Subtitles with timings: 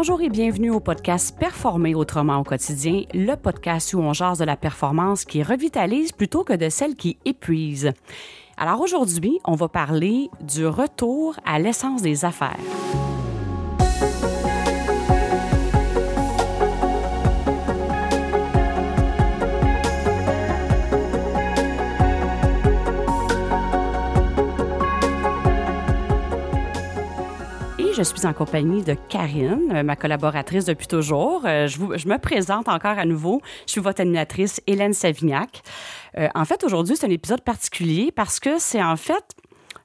[0.00, 4.44] Bonjour et bienvenue au podcast Performer autrement au quotidien, le podcast où on jase de
[4.44, 7.90] la performance qui revitalise plutôt que de celle qui épuise.
[8.56, 12.60] Alors aujourd'hui, on va parler du retour à l'essence des affaires.
[27.98, 31.42] Je suis en compagnie de Karine, euh, ma collaboratrice depuis toujours.
[31.44, 33.42] Euh, je, me présente encore à nouveau.
[33.66, 35.62] Je suis votre animatrice, Hélène Savignac.
[36.16, 39.34] Euh, en fait, aujourd'hui, c'est un épisode particulier parce que c'est en fait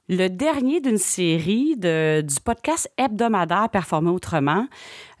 [0.08, 4.68] le dernier d'une série de, du podcast hebdomadaire Performer autrement.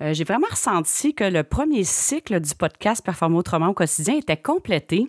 [0.00, 4.36] Euh, j'ai vraiment ressenti que le premier cycle du podcast Performer autrement au quotidien était
[4.36, 5.08] complété.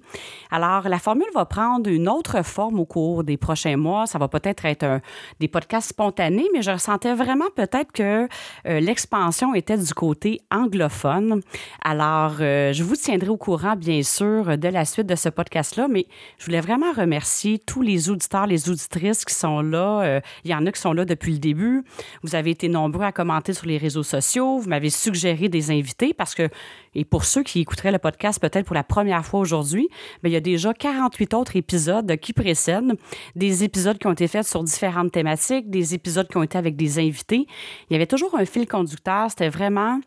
[0.52, 4.06] Alors, la formule va prendre une autre forme au cours des prochains mois.
[4.06, 5.02] Ça va peut-être être,
[5.40, 8.28] des podcasts spontanés, mais je ressentais vraiment peut-être que
[8.68, 11.42] euh, l'expansion était du côté anglophone.
[11.84, 15.88] Alors, euh, je vous tiendrai au courant, bien sûr, de la suite de ce podcast-là,
[15.88, 16.06] mais
[16.38, 20.22] je voulais vraiment remercier tous les auditeurs, les auditrices qui sont là.
[20.44, 21.84] Il y en a qui sont là depuis le début.
[22.24, 24.60] Vous avez été nombreux à commenter sur les réseaux sociaux.
[24.76, 26.50] M'avez suggéré des invités parce que,
[26.94, 29.88] et pour ceux qui écouteraient le podcast peut-être pour la première fois aujourd'hui,
[30.22, 32.98] ben, il y a déjà 48 autres épisodes qui précèdent,
[33.36, 36.76] des épisodes qui ont été faits sur différentes thématiques, des épisodes qui ont été avec
[36.76, 37.48] des invités.
[37.90, 39.30] Il y avait toujours un fil conducteur.
[39.30, 40.00] C'était vraiment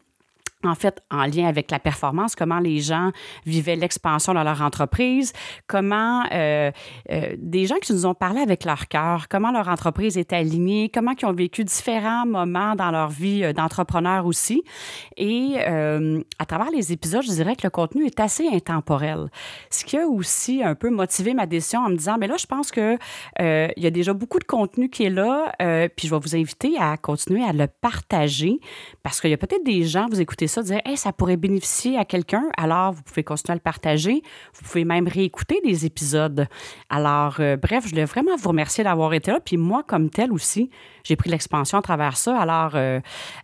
[0.64, 3.12] en fait, en lien avec la performance, comment les gens
[3.46, 5.32] vivaient l'expansion dans leur entreprise,
[5.68, 6.72] comment euh,
[7.12, 10.90] euh, des gens qui nous ont parlé avec leur cœur, comment leur entreprise est alignée,
[10.92, 14.64] comment ils ont vécu différents moments dans leur vie euh, d'entrepreneur aussi.
[15.16, 19.30] Et à travers les épisodes, je dirais que le contenu est assez intemporel.
[19.70, 22.46] Ce qui a aussi un peu motivé ma décision en me disant, mais là, je
[22.46, 22.98] pense que
[23.38, 25.52] il y a déjà beaucoup de contenu qui est là,
[25.96, 28.58] puis je vais vous inviter à continuer à le partager
[29.02, 32.04] parce qu'il y a peut-être des gens, vous écoutez ça, dire ça pourrait bénéficier à
[32.04, 34.22] quelqu'un, alors vous pouvez continuer à le partager.
[34.54, 36.46] Vous pouvez même réécouter des épisodes.
[36.90, 39.40] Alors, euh, bref, je voulais vraiment vous remercier d'avoir été là.
[39.40, 40.70] Puis moi, comme tel aussi,
[41.04, 42.38] j'ai pris l'expansion à travers ça.
[42.38, 43.00] Alors, euh,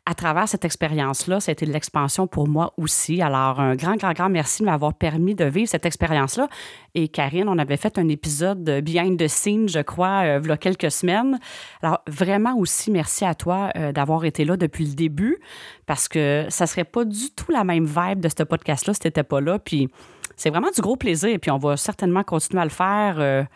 [0.07, 3.23] à travers cette expérience-là, ça a été de l'expansion pour moi aussi.
[3.23, 6.49] Alors, un grand, grand, grand merci de m'avoir permis de vivre cette expérience-là.
[6.95, 10.49] Et Karine, on avait fait un épisode de Behind the Scenes, je crois, euh, il
[10.49, 11.39] y a quelques semaines.
[11.83, 15.39] Alors, vraiment aussi, merci à toi d'avoir été là depuis le début
[15.87, 19.07] parce que ça serait pas du tout la même vibe de ce podcast-là si tu
[19.07, 19.59] n'étais pas là.
[19.59, 19.89] Puis
[20.37, 21.39] c'est vraiment du gros plaisir.
[21.41, 23.47] Puis on va certainement continuer à le faire.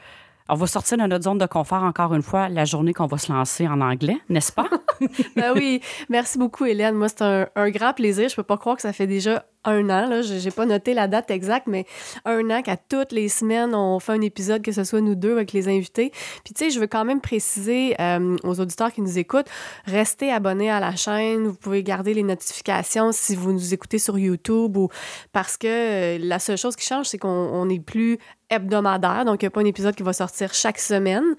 [0.51, 3.19] On va sortir de notre zone de confort encore une fois la journée qu'on va
[3.19, 4.69] se lancer en anglais, n'est-ce pas?
[5.37, 6.95] ben oui, merci beaucoup Hélène.
[6.95, 8.29] Moi, c'est un, un, grand plaisir.
[8.29, 11.09] Je peux pas croire que ça fait déjà un an, là, j'ai pas noté la
[11.09, 11.87] date exacte, mais
[12.25, 15.33] un an qu'à toutes les semaines, on fait un épisode, que ce soit nous deux
[15.33, 16.11] avec les invités.
[16.45, 19.49] Puis tu sais, je veux quand même préciser euh, aux auditeurs qui nous écoutent,
[19.85, 24.19] restez abonnés à la chaîne, vous pouvez garder les notifications si vous nous écoutez sur
[24.19, 24.89] YouTube ou
[25.33, 28.19] parce que euh, la seule chose qui change, c'est qu'on n'est plus
[28.51, 31.35] hebdomadaire, donc il n'y a pas un épisode qui va sortir chaque semaine,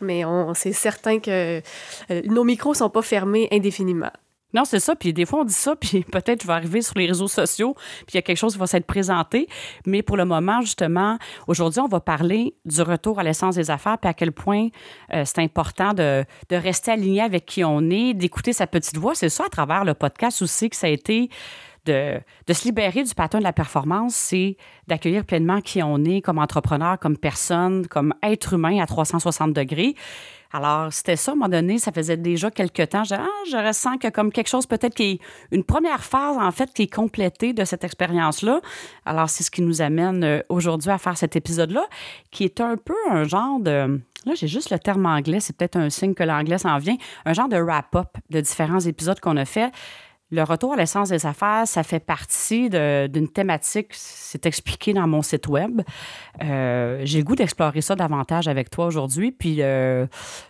[0.00, 0.22] mais
[0.54, 1.60] c'est certain que
[2.10, 4.10] euh, nos micros sont pas fermés indéfiniment.
[4.54, 4.94] Non, c'est ça.
[4.96, 7.74] Puis des fois, on dit ça, puis peut-être je vais arriver sur les réseaux sociaux,
[7.74, 9.48] puis il y a quelque chose qui va s'être présenté.
[9.86, 13.98] Mais pour le moment, justement, aujourd'hui, on va parler du retour à l'essence des affaires,
[13.98, 14.68] puis à quel point
[15.12, 19.14] euh, c'est important de, de, rester aligné avec qui on est, d'écouter sa petite voix.
[19.14, 21.28] C'est ça à travers le podcast aussi que ça a été
[21.86, 22.20] de,
[22.52, 24.56] se libérer du pattern de la performance, c'est
[24.86, 29.94] d'accueillir pleinement qui on est comme entrepreneur, comme personne, comme être humain à 360 degrés.
[30.54, 33.04] Alors, c'était ça, à un moment donné, ça faisait déjà quelques temps.
[33.04, 35.20] Je, ah, je ressens que comme quelque chose peut-être qui est
[35.50, 38.60] une première phase, en fait, qui est complétée de cette expérience-là.
[39.06, 41.86] Alors, c'est ce qui nous amène euh, aujourd'hui à faire cet épisode-là,
[42.30, 44.00] qui est un peu un genre de...
[44.26, 46.96] Là, j'ai juste le terme anglais, c'est peut-être un signe que l'anglais s'en vient.
[47.24, 49.72] Un genre de wrap-up de différents épisodes qu'on a fait.
[50.32, 55.20] Le retour à l'essence des affaires, ça fait partie d'une thématique, c'est expliqué dans mon
[55.20, 55.82] site web.
[56.42, 59.30] Euh, j'ai le goût d'explorer ça davantage avec toi aujourd'hui.
[59.30, 60.06] Puis euh,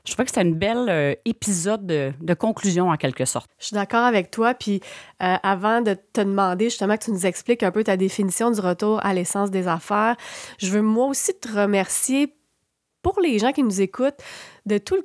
[0.06, 3.50] je trouvais que c'était une belle euh, épisode de, conclusion en quelque sorte.
[3.58, 4.54] Je suis d'accord avec toi.
[4.54, 4.80] Puis
[5.18, 9.04] avant de te demander justement que tu nous expliques un peu ta définition du retour
[9.04, 10.16] à l'essence des affaires,
[10.58, 12.32] je veux moi aussi te remercier
[13.02, 14.20] pour les gens qui nous écoutent,
[14.64, 15.02] de tout le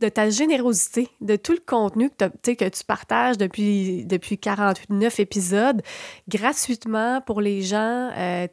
[0.00, 5.80] de ta générosité, de tout le contenu que, tu partages depuis, depuis 49 épisodes,
[6.28, 8.10] gratuitement pour les gens.
[8.16, 8.46] Euh,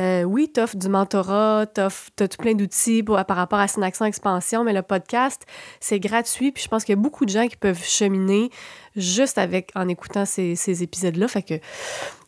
[0.00, 4.04] euh, oui, tu offres du mentorat, tu as tout plein d'outils par rapport à Synaction
[4.04, 5.46] Expansion, mais le podcast,
[5.78, 6.50] c'est gratuit.
[6.50, 8.50] Puis je pense qu'il y a beaucoup de gens qui peuvent cheminer
[8.96, 11.28] juste avec en écoutant ces, ces épisodes-là.
[11.28, 11.54] Fait que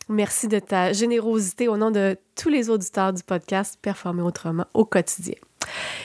[0.07, 4.85] merci de ta générosité au nom de tous les auditeurs du podcast Performer autrement au
[4.85, 5.35] quotidien.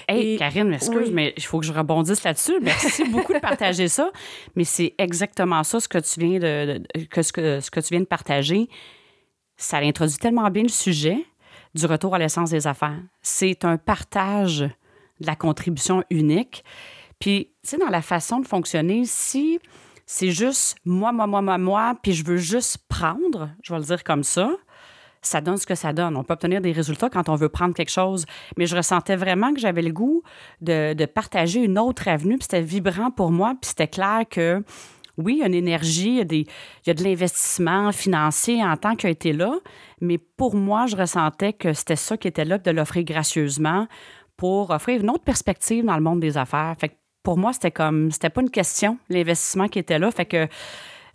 [0.09, 2.59] Hey, Karine, excuse, mais il faut que je rebondisse là-dessus.
[2.63, 4.11] Merci beaucoup de partager ça.
[4.55, 7.89] Mais c'est exactement ça, ce que tu viens de, que, ce, que, ce que tu
[7.91, 8.69] viens de partager.
[9.57, 11.25] Ça introduit tellement bien le sujet
[11.75, 12.99] du retour à l'essence des affaires.
[13.23, 14.61] C'est un partage
[15.21, 16.65] de la contribution unique.
[17.19, 19.59] Puis, tu sais, dans la façon de fonctionner, si
[20.05, 23.85] c'est juste moi, moi, moi, moi, moi, puis je veux juste prendre, je vais le
[23.85, 24.53] dire comme ça,
[25.27, 26.17] ça donne ce que ça donne.
[26.17, 28.27] On peut obtenir des résultats quand on veut prendre quelque chose.
[28.57, 30.23] Mais je ressentais vraiment que j'avais le goût
[30.61, 34.63] de, de, partager une autre avenue, puis c'était vibrant pour moi, puis c'était clair que
[35.19, 37.91] oui, il y a une énergie, il y a, des, il y a de l'investissement
[37.93, 39.55] financier en tant qu'il a été là,
[40.01, 43.87] mais pour moi, je ressentais que c'était ça qui était là, de l'offrir gracieusement
[44.37, 46.75] pour offrir une autre perspective dans le monde des affaires.
[46.79, 50.13] Fait pour moi, c'était comme, c'était pas une question, l'investissement qui était là.
[50.13, 50.47] Fait que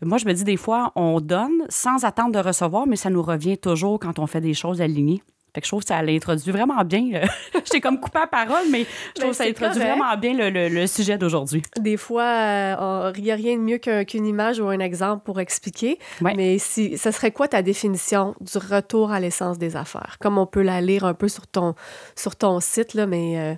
[0.04, 3.22] moi, je me dis des fois, on donne sans attendre de recevoir, mais ça nous
[3.22, 5.22] revient toujours quand on fait des choses alignées.
[5.54, 7.24] Fait que je trouve que ça l'introduit vraiment bien.
[7.54, 10.88] J'étais comme coupé à parole, mais je trouve ben, que ça introduit vraiment bien le,
[10.88, 11.62] sujet d'aujourd'hui.
[11.78, 15.42] Des fois, euh, il n'y a rien de mieux qu'une image ou un exemple pour
[15.42, 16.00] expliquer.
[16.22, 20.18] Mais si, ce serait quoi ta définition du retour à l'essence des affaires?
[20.22, 21.76] Comme on peut la lire un peu sur ton,
[22.16, 23.56] sur ton site, là, mais euh,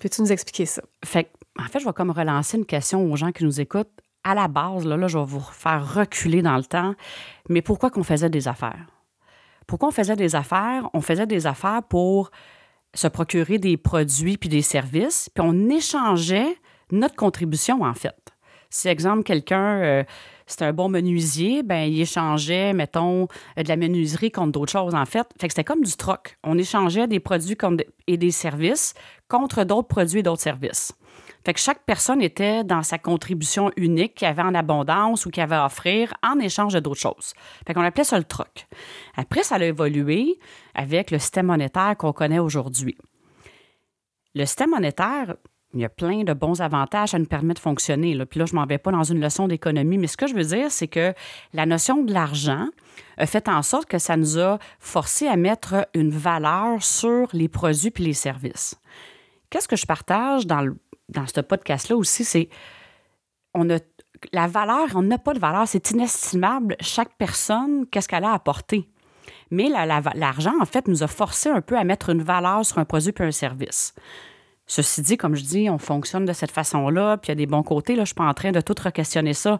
[0.00, 0.82] peux-tu nous expliquer ça?
[1.04, 3.90] Fait en fait, je vais comme relancer une question aux gens qui nous écoutent.
[4.24, 6.94] À la base, là, là je vais vous faire reculer dans le temps.
[7.48, 8.86] Mais pourquoi qu'on faisait des affaires?
[9.66, 10.88] Pourquoi on faisait des affaires?
[10.92, 12.30] On faisait des affaires pour
[12.94, 16.56] se procurer des produits puis des services, puis on échangeait
[16.90, 18.16] notre contribution, en fait.
[18.70, 20.04] Si, exemple, quelqu'un, euh,
[20.46, 25.04] c'était un bon menuisier, ben il échangeait, mettons, de la menuiserie contre d'autres choses, en
[25.04, 25.26] fait.
[25.40, 26.38] Fait que c'était comme du troc.
[26.42, 27.56] On échangeait des produits
[28.06, 28.94] et des services
[29.28, 30.92] contre d'autres produits et d'autres services.
[31.44, 35.42] Fait que chaque personne était dans sa contribution unique qu'il avait en abondance ou qu'il
[35.42, 37.34] avait à offrir en échange de d'autres choses.
[37.66, 38.66] Fait qu'on appelait ça le troc.
[39.16, 40.38] Après, ça a évolué
[40.74, 42.96] avec le système monétaire qu'on connaît aujourd'hui.
[44.34, 45.34] Le système monétaire,
[45.74, 48.14] il y a plein de bons avantages, ça nous permet de fonctionner.
[48.14, 48.26] Là.
[48.26, 50.34] Puis là, je ne m'en vais pas dans une leçon d'économie, mais ce que je
[50.34, 51.14] veux dire, c'est que
[51.52, 52.68] la notion de l'argent
[53.16, 57.48] a fait en sorte que ça nous a forcé à mettre une valeur sur les
[57.48, 58.76] produits puis les services.
[59.50, 60.76] Qu'est-ce que je partage dans le
[61.12, 62.48] dans ce podcast-là aussi, c'est
[63.54, 63.78] on a
[64.32, 66.76] la valeur, on n'a pas de valeur, c'est inestimable.
[66.80, 68.88] Chaque personne, qu'est-ce qu'elle a apporté.
[69.50, 72.84] Mais l'argent, en fait, nous a forcé un peu à mettre une valeur sur un
[72.84, 73.94] produit puis un service.
[74.66, 77.46] Ceci dit, comme je dis, on fonctionne de cette façon-là, puis il y a des
[77.46, 77.92] bons côtés.
[77.92, 79.58] Là, je ne suis pas en train de tout re-questionner ça.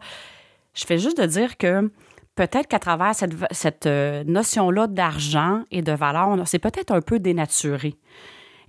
[0.74, 1.90] Je fais juste de dire que
[2.34, 7.18] peut-être qu'à travers cette, cette euh, notion-là d'argent et de valeur, c'est peut-être un peu
[7.18, 7.94] dénaturé.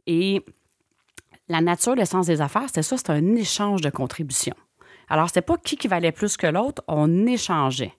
[0.07, 0.43] Et
[1.49, 4.55] la nature, l'essence des affaires, c'était ça, c'était un échange de contributions.
[5.09, 7.93] Alors, c'était pas qui qui valait plus que l'autre, on échangeait.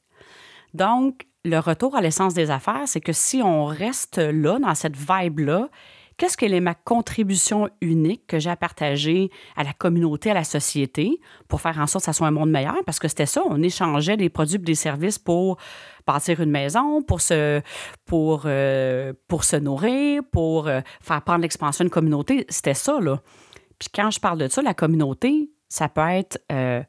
[0.73, 4.96] Donc, le retour à l'essence des affaires, c'est que si on reste là, dans cette
[4.96, 5.69] vibe-là,
[6.16, 10.44] qu'est-ce qu'elle est ma contribution unique que j'ai à partager à la communauté, à la
[10.44, 12.76] société, pour faire en sorte que ça soit un monde meilleur?
[12.87, 15.58] Parce que c'était ça, on échangeait des produits et des services pour
[16.06, 17.61] bâtir une maison, pour se,
[18.05, 22.46] pour, euh, pour se nourrir, pour euh, faire prendre l'expansion d'une communauté.
[22.49, 23.20] C'était ça, là.
[23.78, 26.82] Puis quand je parle de ça, la communauté, ça peut être euh,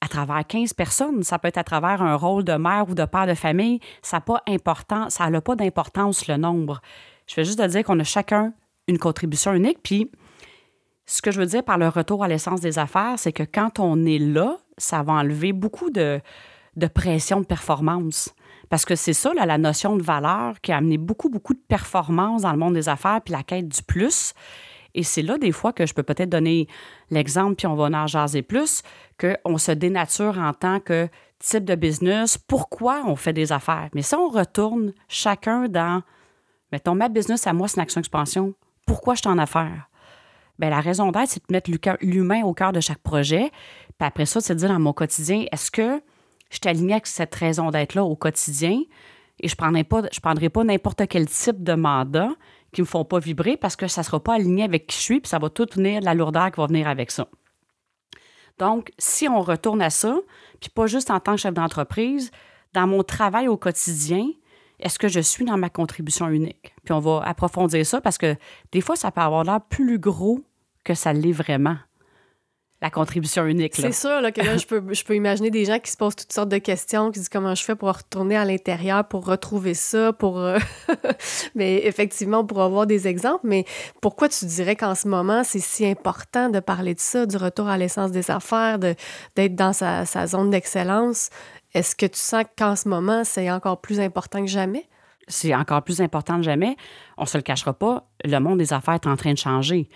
[0.00, 3.04] à travers 15 personnes, ça peut être à travers un rôle de mère ou de
[3.04, 3.80] père de famille.
[4.02, 4.42] Ça n'a pas
[5.08, 6.80] ça pas d'importance le nombre.
[7.26, 8.52] Je veux juste te dire qu'on a chacun
[8.88, 9.78] une contribution unique.
[9.82, 10.10] Puis
[11.06, 13.78] ce que je veux dire par le retour à l'essence des affaires, c'est que quand
[13.78, 16.20] on est là, ça va enlever beaucoup de,
[16.76, 18.34] de pression de performance.
[18.68, 22.42] Parce que c'est ça, la notion de valeur qui a amené beaucoup, beaucoup de performance
[22.42, 24.32] dans le monde des affaires, puis la quête du plus.
[24.94, 26.68] Et c'est là, des fois, que je peux peut-être donner
[27.10, 28.82] l'exemple, puis on va en jaser plus,
[29.18, 31.08] qu'on se dénature en tant que
[31.40, 33.88] type de business, pourquoi on fait des affaires?
[33.94, 36.02] Mais si on retourne chacun dans,
[36.70, 38.54] mettons, ma business à moi, c'est une action expansion,
[38.90, 39.88] pourquoi je suis en affaires?
[40.58, 41.70] Bien, la raison d'être, c'est de mettre
[42.00, 43.52] l'humain au cœur de chaque projet.
[43.86, 46.02] Puis après ça, c'est de dire dans mon quotidien, est-ce que
[46.50, 48.80] je suis alignée avec cette raison d'être-là au quotidien?
[49.38, 52.30] Et je ne pas, prendrai pas n'importe quel type de mandat
[52.72, 54.96] qui ne me font pas vibrer parce que ça ne sera pas aligné avec qui
[54.96, 57.28] je suis, puis ça va tout venir de la lourdeur qui va venir avec ça.
[58.58, 60.18] Donc, si on retourne à ça,
[60.60, 62.32] puis pas juste en tant que chef d'entreprise,
[62.74, 64.26] dans mon travail au quotidien,
[64.82, 66.74] est-ce que je suis dans ma contribution unique?
[66.84, 68.36] Puis on va approfondir ça parce que
[68.72, 70.40] des fois, ça peut avoir l'air plus gros
[70.84, 71.76] que ça l'est vraiment
[72.82, 73.74] la contribution unique.
[73.76, 76.16] C'est sûr là, que là, je peux, je peux imaginer des gens qui se posent
[76.16, 79.74] toutes sortes de questions, qui disent comment je fais pour retourner à l'intérieur, pour retrouver
[79.74, 80.38] ça, pour...
[80.38, 80.58] Euh,
[81.54, 83.46] mais effectivement, pour avoir des exemples.
[83.46, 83.66] Mais
[84.00, 87.68] pourquoi tu dirais qu'en ce moment, c'est si important de parler de ça, du retour
[87.68, 91.28] à l'essence des affaires, d'être dans sa zone d'excellence?
[91.74, 94.88] Est-ce que tu sens qu'en ce moment, c'est encore plus important que jamais?
[95.28, 96.76] C'est encore plus important que jamais.
[97.16, 99.88] On se le cachera pas, le monde des affaires est en train de changer.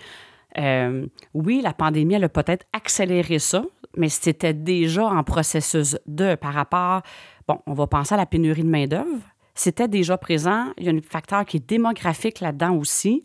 [0.57, 3.63] Euh, oui, la pandémie, elle a peut-être accéléré ça,
[3.97, 7.01] mais c'était déjà en processus de par rapport,
[7.47, 9.21] bon, on va penser à la pénurie de main-d'œuvre.
[9.53, 10.67] C'était déjà présent.
[10.77, 13.23] Il y a un facteur qui est démographique là-dedans aussi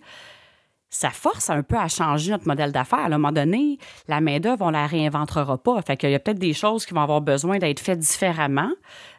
[0.90, 2.98] ça force un peu à changer notre modèle d'affaires.
[2.98, 3.78] À un moment donné,
[4.08, 5.80] la main-d'œuvre, on la réinventera pas.
[5.82, 8.70] Fait qu'il y a peut-être des choses qui vont avoir besoin d'être faites différemment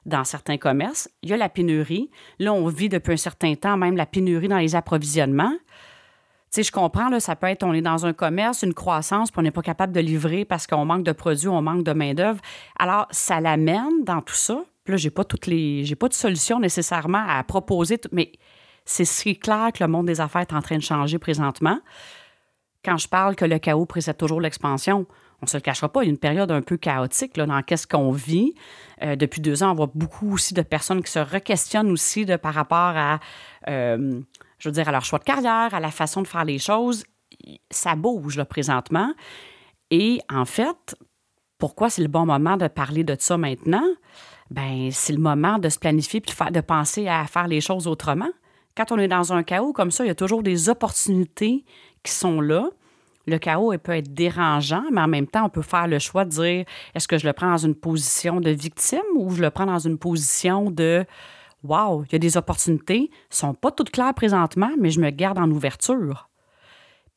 [0.05, 1.09] dans certains commerces.
[1.21, 2.09] Il y a la pénurie.
[2.39, 5.53] Là, on vit depuis un certain temps même la pénurie dans les approvisionnements.
[6.53, 9.31] Tu sais, je comprends, là, ça peut être, on est dans un commerce, une croissance,
[9.31, 11.93] puis on n'est pas capable de livrer parce qu'on manque de produits, on manque de
[11.93, 12.41] main-d'œuvre.
[12.77, 14.61] Alors, ça l'amène dans tout ça.
[14.83, 18.33] Puis là, j'ai pas toutes les, j'ai pas de solution nécessairement à proposer, mais
[18.85, 21.79] c'est clair que le monde des affaires est en train de changer présentement.
[22.83, 25.05] Quand je parle que le chaos précède toujours l'expansion,
[25.41, 27.45] on ne se le cachera pas, il y a une période un peu chaotique là,
[27.45, 28.53] dans qu'est-ce qu'on vit.
[29.03, 32.53] Euh, depuis deux ans, on voit beaucoup aussi de personnes qui se requestionnent aussi par
[32.53, 33.19] rapport à,
[33.67, 34.19] euh,
[34.57, 37.03] je veux à leur choix de carrière, à la façon de faire les choses.
[37.69, 39.13] Ça bouge là, présentement.
[39.89, 40.95] Et en fait,
[41.57, 43.85] pourquoi c'est le bon moment de parler de ça maintenant?
[44.50, 47.88] Ben, c'est le moment de se planifier puis de, de penser à faire les choses
[47.88, 48.29] autrement
[48.81, 51.63] quand on est dans un chaos comme ça, il y a toujours des opportunités
[52.03, 52.69] qui sont là.
[53.27, 56.31] Le chaos peut être dérangeant, mais en même temps, on peut faire le choix de
[56.31, 59.67] dire est-ce que je le prends dans une position de victime ou je le prends
[59.67, 61.05] dans une position de
[61.63, 65.11] Wow, il y a des opportunités, ne sont pas toutes claires présentement, mais je me
[65.11, 66.29] garde en ouverture.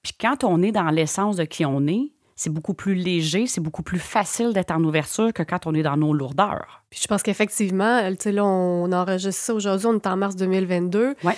[0.02, 3.60] Puis quand on est dans l'essence de qui on est, c'est beaucoup plus léger, c'est
[3.60, 6.82] beaucoup plus facile d'être en ouverture que quand on est dans nos lourdeurs.
[6.90, 10.36] Puis je pense qu'effectivement, tu sais, là, on enregistre ça aujourd'hui, on est en mars
[10.36, 11.14] 2022.
[11.22, 11.36] Ouais.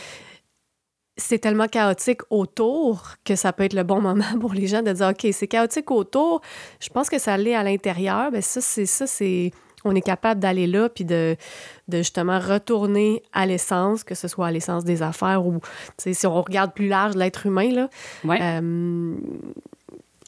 [1.19, 4.93] C'est tellement chaotique autour que ça peut être le bon moment pour les gens de
[4.93, 6.41] dire OK, c'est chaotique autour.
[6.81, 8.31] Je pense que ça l'est à l'intérieur.
[8.31, 9.50] Bien, ça, c'est ça, c'est
[9.85, 11.37] on est capable d'aller là puis de,
[11.88, 15.61] de, justement retourner à l'essence, que ce soit à l'essence des affaires ou
[15.97, 17.88] si on regarde plus large l'être humain, là,
[18.25, 18.38] ouais.
[18.41, 19.15] euh,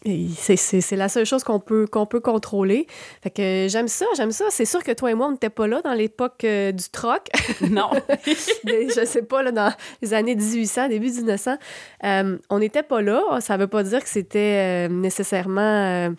[0.05, 2.87] c'est la seule chose qu'on peut, qu'on peut contrôler.
[3.23, 4.47] Fait que j'aime ça, j'aime ça.
[4.51, 7.29] C'est sûr que toi et moi, on n'était pas là dans l'époque euh, du troc.
[7.71, 7.91] Non.
[8.27, 11.57] je sais pas, là, dans les années 1800, début 1900.
[12.05, 13.41] Euh, on n'était pas là.
[13.41, 16.15] Ça veut pas dire que c'était euh, nécessairement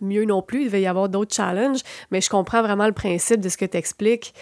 [0.00, 0.62] mieux non plus.
[0.62, 1.80] Il devait y avoir d'autres challenges.
[2.10, 4.34] Mais je comprends vraiment le principe de ce que tu expliques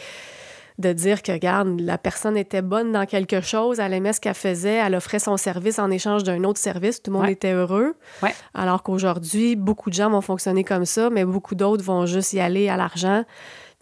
[0.78, 4.34] de dire que, regarde, la personne était bonne dans quelque chose, elle aimait ce qu'elle
[4.34, 7.94] faisait, elle offrait son service en échange d'un autre service, tout le monde était heureux.
[8.22, 8.34] Ouais.
[8.54, 12.40] Alors qu'aujourd'hui, beaucoup de gens vont fonctionner comme ça, mais beaucoup d'autres vont juste y
[12.40, 13.24] aller à l'argent,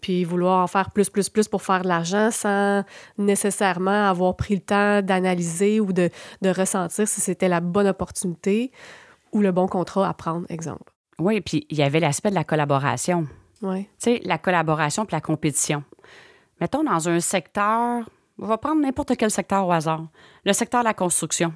[0.01, 2.83] puis vouloir en faire plus, plus, plus pour faire de l'argent sans
[3.17, 6.09] nécessairement avoir pris le temps d'analyser ou de,
[6.41, 8.71] de ressentir si c'était la bonne opportunité
[9.31, 10.91] ou le bon contrat à prendre, exemple.
[11.19, 13.27] Oui, puis il y avait l'aspect de la collaboration.
[13.61, 13.83] Oui.
[13.83, 15.83] Tu sais, la collaboration puis la compétition
[16.61, 18.07] mettons dans un secteur,
[18.39, 20.07] on va prendre n'importe quel secteur au hasard,
[20.45, 21.51] le secteur de la construction.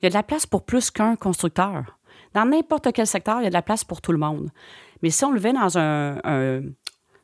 [0.00, 1.98] Il y a de la place pour plus qu'un constructeur.
[2.34, 4.50] Dans n'importe quel secteur, il y a de la place pour tout le monde.
[5.02, 6.62] Mais si on le met dans un,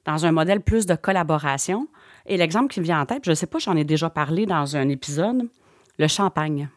[0.05, 1.89] dans un modèle plus de collaboration,
[2.27, 4.47] et l'exemple qui me vient en tête, je ne sais pas, j'en ai déjà parlé
[4.47, 5.49] dans un épisode,
[5.99, 6.69] le champagne.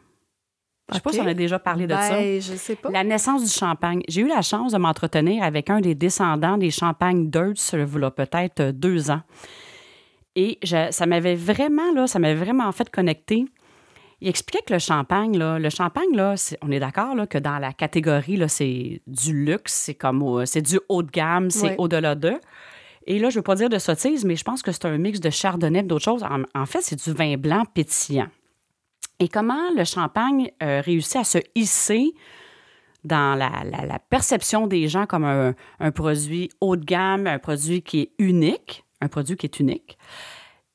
[0.88, 2.20] Je ne sais pas si on a déjà parlé de ben, ça.
[2.20, 2.90] Je sais pas.
[2.90, 4.02] La naissance du champagne.
[4.08, 8.72] J'ai eu la chance de m'entretenir avec un des descendants des champagnes Deutz, il peut-être
[8.72, 9.22] deux ans.
[10.34, 10.58] Et
[10.90, 13.44] ça m'avait vraiment, là, ça m'avait vraiment fait connecter.
[14.20, 17.72] Il expliquait que le champagne, là, le champagne, là, on est d'accord que dans la
[17.72, 22.38] catégorie, là, c'est du luxe, c'est comme c'est du haut de gamme, c'est au-delà d'eux.
[23.06, 24.96] Et là, je ne veux pas dire de sottise, mais je pense que c'est un
[24.96, 26.24] mix de chardonnay et d'autres choses.
[26.54, 28.28] En, fait, c'est du vin blanc pétillant.
[29.18, 32.12] Et comment le champagne euh, réussit à se hisser
[33.04, 37.82] dans la, la, perception des gens comme un, un, produit haut de gamme, un produit
[37.82, 39.98] qui est unique, un produit qui est unique.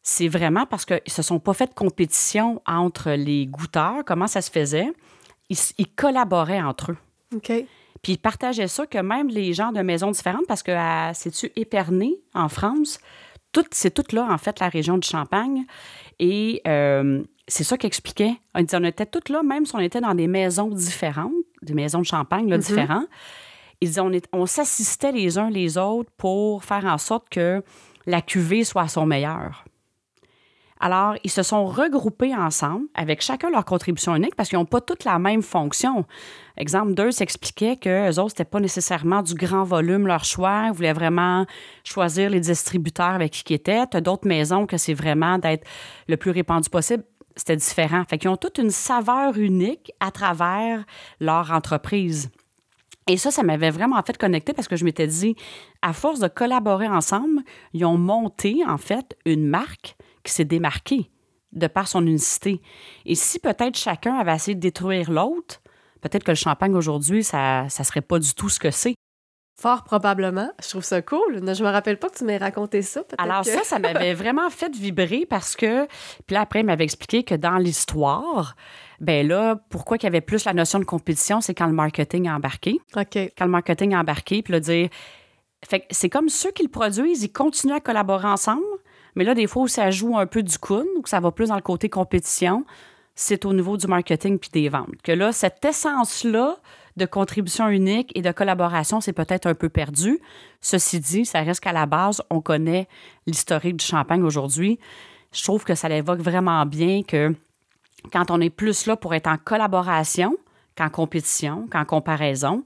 [0.03, 4.27] C'est vraiment parce qu'ils ne se sont pas fait de compétition entre les goûteurs, comment
[4.27, 4.91] ça se faisait.
[5.49, 6.97] Ils, collaboraient entre eux.
[7.35, 7.51] OK.
[8.01, 10.71] Puis ils partageaient ça que même les gens de maisons différentes, parce que
[11.13, 12.99] c'est-tu Épernay, en France,
[13.71, 15.65] c'est tout là, en fait, la région du Champagne.
[16.19, 18.35] Et euh, c'est ça qu'ils expliquait.
[18.55, 21.99] On, on était toutes là, même si on était dans des maisons différentes, des maisons
[21.99, 22.67] de champagne là, mm-hmm.
[22.67, 23.07] différentes.
[23.81, 27.63] Ils disaient, on, on s'assistait les uns les autres pour faire en sorte que
[28.07, 29.65] la cuvée soit à son meilleur.
[30.79, 34.81] Alors, ils se sont regroupés ensemble avec chacun leur contribution unique parce qu'ils n'ont pas
[34.81, 36.05] toutes la même fonction.
[36.55, 40.65] Exemple, deux s'expliquait que eux autres, c'était pas nécessairement du grand volume leur choix.
[40.67, 41.45] Ils voulaient vraiment
[41.83, 43.85] choisir les distributeurs avec qui ils étaient.
[44.01, 45.67] D'autres maisons que c'est vraiment d'être
[46.07, 47.03] le plus répandu possible.
[47.35, 48.03] C'était différent.
[48.07, 50.85] Fait qu'ils ont toute une saveur unique à travers
[51.19, 52.29] leur entreprise.
[53.07, 55.35] Et ça, ça m'avait vraiment fait connecter parce que je m'étais dit,
[55.81, 57.41] à force de collaborer ensemble,
[57.73, 61.09] ils ont monté, en fait, une marque qui s'est démarquée
[61.53, 62.61] de par son unicité.
[63.05, 65.61] Et si peut-être chacun avait essayé de détruire l'autre,
[66.01, 68.95] peut-être que le champagne aujourd'hui, ça ne serait pas du tout ce que c'est.
[69.59, 70.51] Fort probablement.
[70.61, 71.41] Je trouve ça cool.
[71.41, 73.01] Je me rappelle pas que tu m'aies raconté ça.
[73.17, 75.87] Alors ça, ça m'avait vraiment fait vibrer parce que...
[76.27, 78.55] Puis là, après, il m'avait expliqué que dans l'histoire,
[78.99, 82.27] ben là, pourquoi il y avait plus la notion de compétition, c'est quand le marketing
[82.27, 82.79] a embarqué.
[82.95, 83.17] OK.
[83.37, 84.89] Quand le marketing a embarqué, puis là, dire...
[85.67, 88.61] Fait que c'est comme ceux qui le produisent, ils continuent à collaborer ensemble,
[89.15, 91.31] mais là, des fois où ça joue un peu du coun, ou que ça va
[91.31, 92.63] plus dans le côté compétition,
[93.15, 95.01] c'est au niveau du marketing puis des ventes.
[95.03, 96.57] Que là, cette essence-là
[96.97, 100.19] de contribution unique et de collaboration, c'est peut-être un peu perdu.
[100.61, 102.87] Ceci dit, ça reste qu'à la base, on connaît
[103.25, 104.79] l'historique du champagne aujourd'hui.
[105.31, 107.33] Je trouve que ça l'évoque vraiment bien que
[108.11, 110.35] quand on est plus là pour être en collaboration
[110.75, 112.63] qu'en compétition, qu'en comparaison,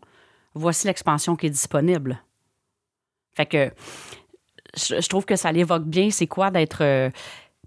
[0.54, 2.22] voici l'expansion qui est disponible.
[3.36, 3.72] Fait que
[4.76, 6.84] je, trouve que ça l'évoque bien, c'est quoi d'être...
[6.84, 7.10] Euh,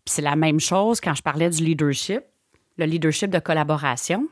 [0.07, 2.21] c'est la même chose quand je parlais du leadership,
[2.77, 4.29] le leadership de collaboration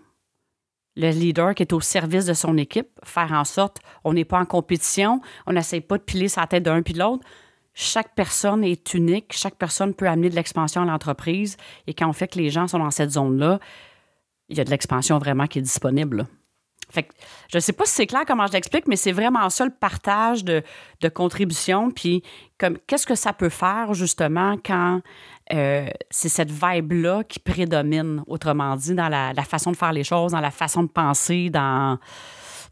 [0.97, 4.39] le leader qui est au service de son équipe, faire en sorte on n'est pas
[4.39, 7.25] en compétition, on n'essaie pas de piler sa tête d'un puis l'autre.
[7.75, 12.13] Chaque personne est unique, chaque personne peut amener de l'expansion à l'entreprise et quand on
[12.13, 13.61] fait que les gens sont dans cette zone-là,
[14.49, 16.27] il y a de l'expansion vraiment qui est disponible.
[16.91, 17.15] Fait que,
[17.51, 19.71] je ne sais pas si c'est clair comment je l'explique, mais c'est vraiment ça le
[19.71, 20.63] partage de,
[21.01, 21.91] de contribution.
[21.91, 22.23] Puis,
[22.87, 25.01] qu'est-ce que ça peut faire justement quand
[25.55, 30.33] euh, c'est cette vibe-là qui prédomine, autrement dit, dans la, façon de faire les choses,
[30.33, 31.99] dans la façon de penser, dans.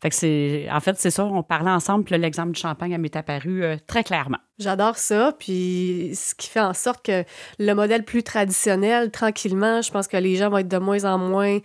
[0.03, 3.17] Fait que c'est, en fait, c'est ça, on parlait ensemble, puis l'exemple du champagne m'est
[3.17, 4.39] apparu euh, très clairement.
[4.59, 7.25] J'adore ça, puis ce qui fait en sorte que
[7.59, 11.19] le modèle plus traditionnel, tranquillement, je pense que les gens vont être de moins en
[11.19, 11.59] moins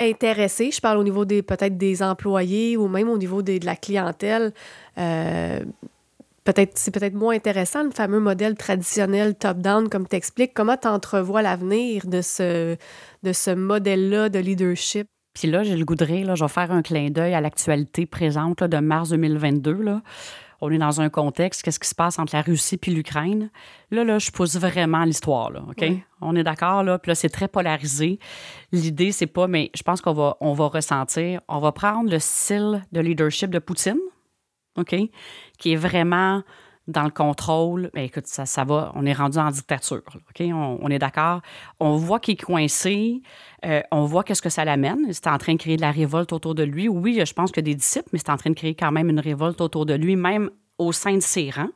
[0.00, 0.70] intéressés.
[0.72, 4.52] Je parle au niveau des peut-être des employés ou même au niveau de la clientèle.
[4.96, 5.60] Euh,
[6.44, 10.54] peut-être c'est peut-être moins intéressant le fameux modèle traditionnel top-down comme tu expliques.
[10.54, 12.76] Comment tu entrevois l'avenir de ce,
[13.22, 15.08] de ce modèle-là de leadership?
[15.34, 17.40] Puis là, j'ai le goût de rire, là, je vais faire un clin d'œil à
[17.40, 19.72] l'actualité présente de mars 2022.
[19.72, 20.02] Là.
[20.60, 23.50] On est dans un contexte, qu'est-ce qui se passe entre la Russie puis l'Ukraine?
[23.92, 25.84] Là, là, je pousse vraiment l'histoire, là, OK?
[26.20, 28.18] On est d'accord, là, puis là, c'est très polarisé.
[28.72, 32.18] L'idée, c'est pas, mais je pense qu'on va, on va ressentir, on va prendre le
[32.18, 34.00] style de leadership de Poutine,
[34.76, 34.96] OK?
[35.58, 36.42] Qui est vraiment
[36.88, 37.90] dans le contrôle.
[37.94, 40.40] Mais écoute, ça, ça va, on est rendu en dictature, OK?
[40.40, 41.42] On, est d'accord.
[41.78, 43.22] On voit qu'il est coincé,
[43.64, 45.12] euh, on voit qu'est-ce que ça l'amène.
[45.12, 46.88] C'est en train de créer de la révolte autour de lui.
[46.88, 49.20] Oui, je pense que des disciples, mais c'est en train de créer quand même une
[49.20, 51.68] révolte autour de lui, même au sein de ses rangs.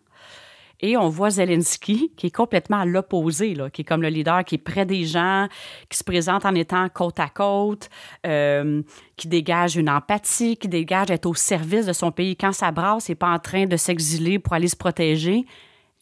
[0.84, 4.56] Et on voit Zelensky qui est complètement à l'opposé, qui est comme le leader qui
[4.56, 5.46] est près des gens,
[5.88, 7.88] qui se présente en étant côte à côte,
[8.26, 8.82] euh,
[9.16, 12.36] qui dégage une empathie, qui dégage d'être au service de son pays.
[12.36, 15.46] Quand ça brasse, il n'est pas en train de s'exiler pour aller se protéger.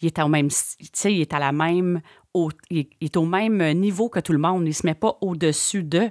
[0.01, 0.49] Il est, au même,
[1.05, 2.01] il est à la même,
[2.71, 4.63] il est au même niveau que tout le monde.
[4.63, 6.11] Il ne se met pas au-dessus d'eux.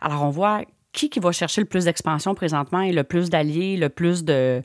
[0.00, 3.76] Alors, on voit qui qui va chercher le plus d'expansion présentement et le plus d'alliés,
[3.76, 4.62] le plus de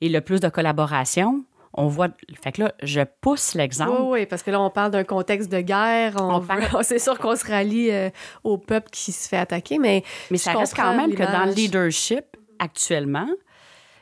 [0.00, 2.08] et le plus de collaboration on voit.
[2.42, 3.92] Fait que là, je pousse l'exemple.
[4.00, 6.16] Oui, oui, parce que là, on parle d'un contexte de guerre.
[6.18, 6.42] On,
[6.82, 8.10] c'est sûr qu'on se rallie euh,
[8.44, 10.02] au peuple qui se fait attaquer, mais.
[10.30, 12.24] Mais ça reste quand même que dans le leadership,
[12.58, 13.28] actuellement,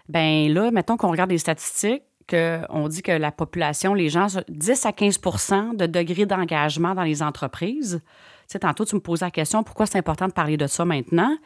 [0.09, 4.87] ben là, mettons qu'on regarde les statistiques, qu'on dit que la population, les gens, 10
[4.87, 8.01] à 15% de degré d'engagement dans les entreprises.
[8.03, 10.85] Tu sais, tantôt, tu me posais la question pourquoi c'est important de parler de ça
[10.85, 11.37] maintenant?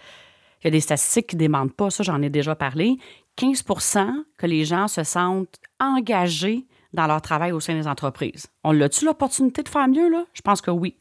[0.60, 2.96] Il y a des statistiques qui ne demandent pas, ça j'en ai déjà parlé.
[3.38, 8.46] 15% que les gens se sentent engagés dans leur travail au sein des entreprises.
[8.64, 10.24] On l'a-tu l'opportunité de faire mieux, là?
[10.34, 10.98] Je pense que oui.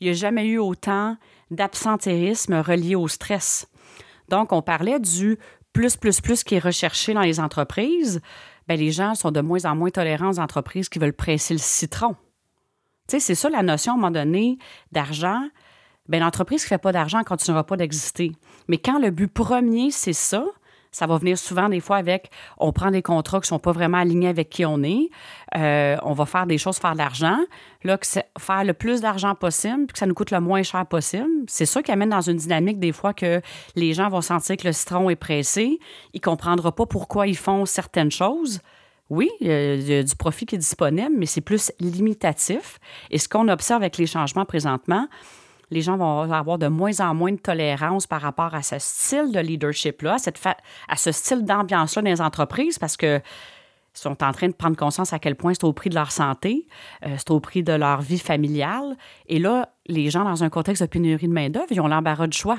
[0.00, 1.16] Il n'y a jamais eu autant
[1.50, 3.68] d'absentéisme relié au stress.
[4.28, 5.38] Donc, on parlait du
[5.72, 8.20] plus, plus, plus qui est recherché dans les entreprises.
[8.66, 11.60] Bien, les gens sont de moins en moins tolérants aux entreprises qui veulent presser le
[11.60, 12.16] citron.
[13.08, 14.58] Tu sais, c'est ça la notion à un moment donné
[14.92, 15.42] d'argent.
[16.08, 18.32] Bien, l'entreprise qui ne fait pas d'argent ne continuera pas d'exister.
[18.68, 20.44] Mais quand le but premier, c'est ça,
[20.92, 23.72] ça va venir souvent des fois avec on prend des contrats qui ne sont pas
[23.72, 25.08] vraiment alignés avec qui on est.
[25.56, 27.38] Euh, on va faire des choses, faire de l'argent.
[27.84, 27.98] Là,
[28.38, 31.28] faire le plus d'argent possible, puis que ça nous coûte le moins cher possible.
[31.46, 33.40] C'est ça qui amène dans une dynamique des fois que
[33.76, 35.78] les gens vont sentir que le citron est pressé.
[36.12, 38.60] Ils ne comprendront pas pourquoi ils font certaines choses.
[39.08, 42.78] Oui, il y, a, du profit qui est disponible, mais c'est plus limitatif.
[43.10, 45.08] Et ce qu'on observe avec les changements présentement,
[45.70, 49.32] les gens vont avoir de moins en moins de tolérance par rapport à ce style
[49.32, 50.16] de leadership-là,
[50.88, 53.20] à, ce style d'ambiance-là dans les entreprises parce que
[53.92, 56.66] sont en train de prendre conscience à quel point c'est au prix de leur santé,
[57.04, 58.96] euh, c'est au prix de leur vie familiale.
[59.26, 62.32] Et là, les gens, dans un contexte de pénurie de main-d'œuvre, ils ont l'embarras de
[62.32, 62.58] choix.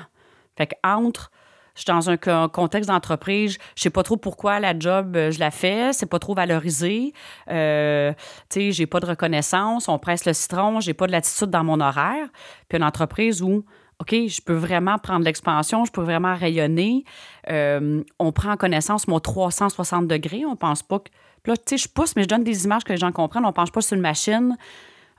[0.58, 1.32] Fait qu'entre
[1.76, 5.40] je suis dans un contexte d'entreprise, je sais pas trop pourquoi la job, euh, je
[5.40, 7.14] la fais, c'est pas trop valorisé.
[7.50, 8.14] Euh,
[8.50, 11.64] tu sais, j'ai pas de reconnaissance, on presse le citron, j'ai pas de latitude dans
[11.64, 12.28] mon horaire.
[12.68, 13.64] Puis une entreprise où,
[14.00, 17.06] OK, je peux vraiment prendre l'expansion, je peux vraiment rayonner.
[17.50, 20.44] Euh, on prend en connaissance mon 360 degrés.
[20.46, 21.10] On pense pas que.
[21.44, 23.46] Puis là, tu sais, je pousse, mais je donne des images que les gens comprennent.
[23.46, 24.58] On pense pas sur une machine.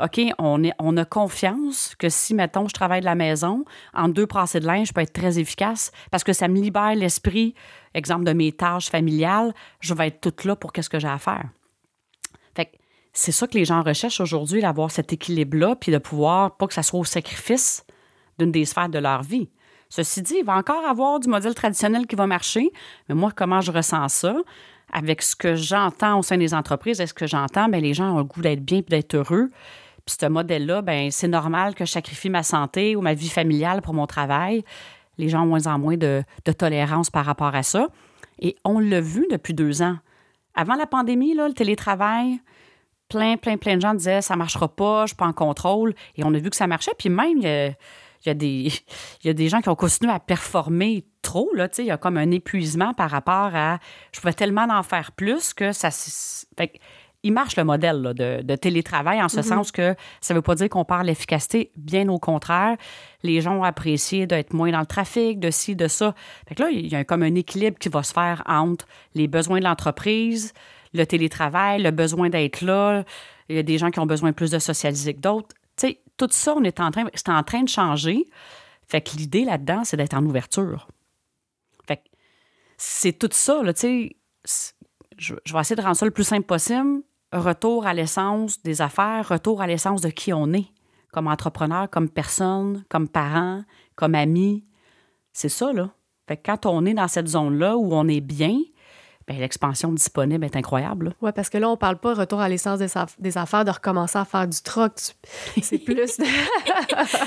[0.00, 4.60] OK, on, a confiance que si, mettons, je travaille de la maison, en deux brassées
[4.60, 7.54] de linge, je peux être très efficace parce que ça me libère l'esprit,
[7.94, 11.18] exemple de mes tâches familiales, je vais être toute là pour qu'est-ce que j'ai à
[11.18, 11.44] faire.
[12.56, 12.70] Fait que
[13.12, 16.74] c'est ça que les gens recherchent aujourd'hui, d'avoir cet équilibre-là, puis de pouvoir, pas que
[16.74, 17.84] ça soit au sacrifice
[18.38, 19.50] d'une des sphères de leur vie.
[19.88, 22.72] Ceci dit, il va encore avoir du modèle traditionnel qui va marcher,
[23.08, 24.34] mais moi, comment je ressens ça?
[24.90, 27.68] Avec ce que j'entends au sein des entreprises, est-ce que j'entends?
[27.68, 29.50] Bien, les gens ont le goût d'être bien et d'être heureux.
[30.06, 33.82] Puis ce modèle-là, ben c'est normal que je sacrifie ma santé ou ma vie familiale
[33.82, 34.64] pour mon travail.
[35.18, 36.24] Les gens ont moins en moins de,
[36.58, 37.88] tolérance par rapport à ça.
[38.40, 39.96] Et on l'a vu depuis deux ans.
[40.54, 42.40] Avant la pandémie, là, le télétravail,
[43.08, 45.94] plein, plein, plein de gens disaient ça marchera pas, je suis pas en contrôle.
[46.16, 46.92] Et on a vu que ça marchait.
[46.98, 47.76] Puis même, il
[48.26, 48.72] y a, des,
[49.22, 51.48] il y a des gens qui ont continué à performer trop.
[51.54, 53.78] Là, il y a comme un épuisement par rapport à
[54.12, 55.90] je pouvais tellement en faire plus que ça.
[56.56, 56.80] Fait,
[57.22, 59.42] il marche le modèle de, télétravail en ce mm-hmm.
[59.42, 62.76] sens que ça ne veut pas dire qu'on perd l'efficacité, bien au contraire.
[63.22, 66.14] Les gens ont apprécié d'être moins dans le trafic, de ci, de ça.
[66.48, 69.28] Fait que là, il y a comme un équilibre qui va se faire entre les
[69.28, 70.52] besoins de l'entreprise,
[70.94, 73.04] le télétravail, le besoin d'être là.
[73.48, 75.54] Il y a des gens qui ont besoin plus de socialiser que d'autres.
[75.76, 78.28] Tu sais, tout ça, on est en train, c'est en train de changer.
[78.88, 80.88] Fait que l'idée là-dedans, c'est d'être en ouverture.
[81.86, 82.02] Fait que
[82.76, 84.16] c'est tout ça, là, tu sais.
[85.18, 88.82] Je, je vais essayer de rendre ça le plus simple possible retour à l'essence des
[88.82, 90.66] affaires, retour à l'essence de qui on est,
[91.12, 93.62] comme entrepreneur, comme personne, comme parent,
[93.94, 94.64] comme ami.
[95.32, 95.90] C'est ça, là.
[96.28, 98.58] Fait que quand on est dans cette zone-là où on est bien,
[99.28, 101.14] l'expansion disponible est incroyable.
[101.20, 104.24] Oui, parce que là, on parle pas retour à l'essence des, affaires, de recommencer à
[104.24, 104.92] faire du troc.
[105.62, 106.18] C'est plus.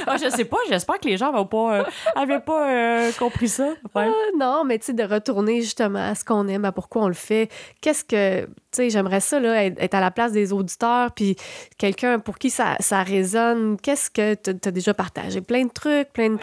[0.07, 3.73] ah, je sais pas, j'espère que les gens n'avaient pas, euh, pas euh, compris ça.
[3.93, 7.07] Ah, non, mais tu sais, de retourner justement à ce qu'on aime, à pourquoi on
[7.07, 7.49] le fait.
[7.81, 8.45] Qu'est-ce que.
[8.45, 11.37] Tu sais, j'aimerais ça, là, être à la place des auditeurs, puis
[11.77, 13.77] quelqu'un pour qui ça, ça résonne.
[13.81, 15.41] Qu'est-ce que tu as déjà partagé?
[15.41, 16.37] Plein de trucs, plein de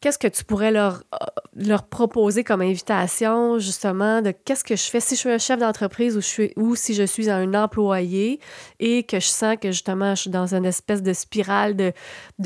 [0.00, 4.84] qu'est-ce que tu pourrais leur, euh, leur proposer comme invitation, justement, de qu'est-ce que je
[4.84, 8.40] fais si je suis un chef d'entreprise ou, si je suis un employé
[8.78, 11.92] et que je sens que, justement, je suis dans une espèce de spirale de,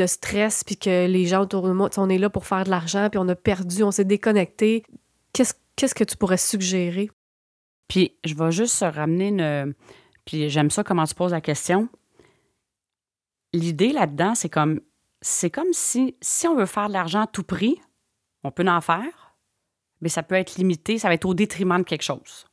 [0.06, 3.08] stress, puis que les gens autour de moi, on est là pour faire de l'argent,
[3.10, 4.84] puis on a perdu, on s'est déconnecté.
[5.32, 7.10] Qu'est-ce, que tu pourrais suggérer?
[7.88, 9.74] Puis, je vais juste ramener une.
[10.24, 11.88] Puis, j'aime ça comment tu poses la question.
[13.52, 14.80] L'idée là-dedans, c'est comme
[15.22, 17.80] c'est comme si, si on veut faire de l'argent à tout prix,
[18.44, 19.34] on peut en faire,
[20.00, 22.46] mais ça peut être limité, ça va être au détriment de quelque chose.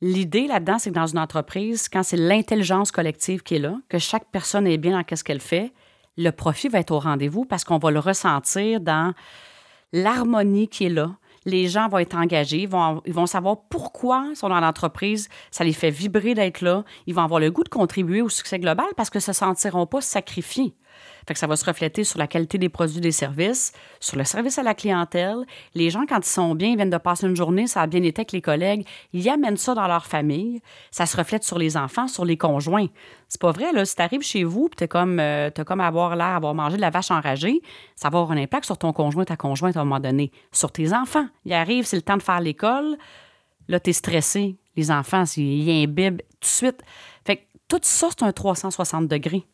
[0.00, 3.98] L'idée là-dedans, c'est que dans une entreprise, quand c'est l'intelligence collective qui est là, que
[3.98, 5.72] chaque personne est bien dans ce qu'elle fait,
[6.16, 9.14] le profit va être au rendez-vous parce qu'on va le ressentir dans
[9.92, 14.48] l'harmonie qui est là, les gens vont être engagés, ils vont, savoir pourquoi ils sont
[14.48, 18.22] dans l'entreprise, ça les fait vibrer d'être là, ils vont avoir le goût de contribuer
[18.22, 20.74] au succès global parce que ne se sentiront pas sacrifiés.
[21.26, 24.24] Fait que ça va se refléter sur la qualité des produits des services, sur le
[24.24, 25.38] service à la clientèle.
[25.74, 28.02] Les gens, quand ils sont bien, ils viennent de passer une journée, ça a bien
[28.02, 30.60] été avec les collègues, ils amènent ça dans leur famille.
[30.90, 32.86] Ça se reflète sur les enfants, sur les conjoints.
[33.28, 33.84] C'est pas vrai, là.
[33.84, 36.90] Si t'arrives chez vous tu t'es comme, euh, comme avoir l'air d'avoir mangé de la
[36.90, 37.60] vache enragée,
[37.96, 40.30] ça va avoir un impact sur ton conjoint, ta conjointe à un moment donné.
[40.52, 41.26] Sur tes enfants.
[41.44, 42.96] Ils arrivent, c'est le temps de faire l'école.
[43.68, 44.56] Là, t'es stressé.
[44.76, 46.82] Les enfants, ils imbibent tout de suite.
[47.24, 49.46] Fait que tout ça, c'est un 360 degrés.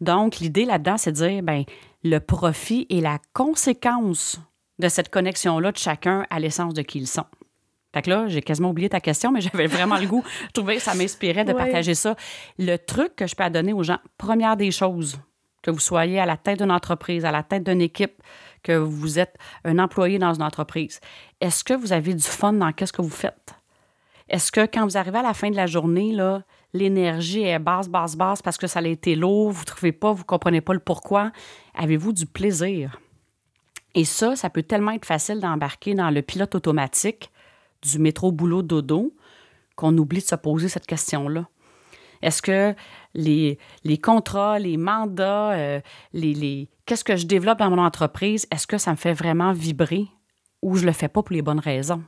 [0.00, 1.64] Donc, l'idée là-dedans, c'est de dire, ben
[2.04, 4.40] le profit est la conséquence
[4.78, 7.24] de cette connexion-là de chacun à l'essence de qui ils sont.
[7.94, 10.22] Fait que là, j'ai quasiment oublié ta question, mais j'avais vraiment le goût.
[10.48, 12.14] Je trouvais que ça m'inspirait de partager ça.
[12.58, 15.18] Le truc que je peux donner aux gens, première des choses,
[15.62, 18.22] que vous soyez à la tête d'une entreprise, à la tête d'une équipe,
[18.62, 21.00] que vous êtes un employé dans une entreprise,
[21.40, 23.54] est-ce que vous avez du fun dans ce que vous faites?
[24.28, 26.42] Est-ce que quand vous arrivez à la fin de la journée, là,
[26.76, 30.12] l'énergie est basse, basse, basse parce que ça a été lourd, vous ne trouvez pas,
[30.12, 31.32] vous ne comprenez pas le pourquoi?
[31.74, 33.00] Avez-vous du plaisir?
[33.94, 37.30] Et ça, ça peut tellement être facile d'embarquer dans le pilote automatique
[37.82, 39.14] du métro boulot dodo
[39.74, 41.48] qu'on oublie de se poser cette question-là.
[42.22, 42.74] Est-ce que
[43.14, 45.80] les, les, contrats, les mandats, euh,
[46.12, 49.52] les, les qu'est-ce que je développe dans mon entreprise, est-ce que ça me fait vraiment
[49.52, 50.06] vibrer
[50.62, 52.02] ou je ne le fais pas pour les bonnes raisons?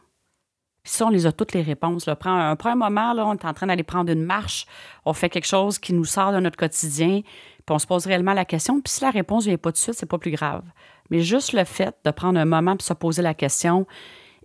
[0.88, 2.09] Puis ça, on les a toutes les réponses.
[2.18, 4.64] Prends un, prend un moment, on est en train d'aller prendre une marche,
[5.05, 8.33] on fait quelque chose qui nous sort de notre quotidien, puis on se pose réellement
[8.33, 8.81] la question.
[8.81, 10.62] Puis si la réponse ne vient pas de suite, c'est pas plus grave.
[11.11, 13.87] Mais juste le fait de prendre un moment pour se poser la question,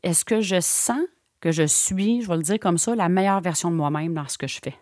[0.03, 0.99] est-ce que je sens
[1.39, 4.27] que je suis, je vais le dire comme ça, la meilleure version de moi-même dans
[4.27, 4.75] ce que je fais?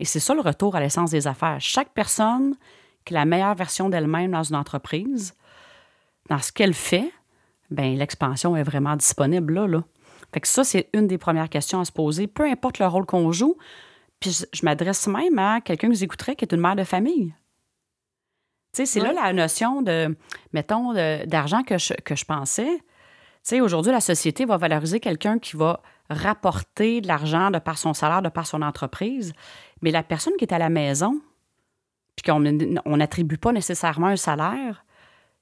[0.00, 1.60] Et c'est ça le retour à l'essence des affaires.
[1.60, 2.56] Chaque personne
[3.04, 5.36] qui est la meilleure version d'elle-même dans une entreprise,
[6.28, 7.12] dans ce qu'elle fait,
[7.70, 9.84] ben l'expansion est vraiment disponible là.
[10.32, 13.06] Fait que ça, c'est une des premières questions à se poser, peu importe le rôle
[13.06, 13.56] qu'on joue.
[14.20, 17.34] Puis je, m'adresse même à quelqu'un que écouterez qui est une mère de famille.
[18.72, 20.16] Tu sais, c'est là la notion de,
[20.52, 20.94] mettons,
[21.26, 22.78] d'argent que je, que je pensais.
[22.78, 22.82] Tu
[23.42, 27.92] sais, aujourd'hui, la société va valoriser quelqu'un qui va rapporter de l'argent de par son
[27.92, 29.32] salaire, de par son entreprise.
[29.82, 31.20] Mais la personne qui est à la maison,
[32.16, 32.40] puis qu'on
[32.96, 34.84] n'attribue pas nécessairement un salaire,